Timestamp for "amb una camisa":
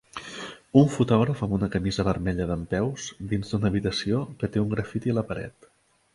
1.47-2.05